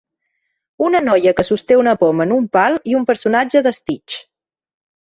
[0.87, 4.23] Una noia que sosté una poma en un pal i un personatge de Stitch.